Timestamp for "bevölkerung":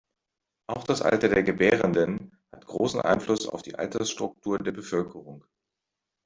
4.71-5.45